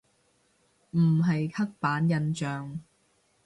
[0.95, 2.79] 唔係刻板印象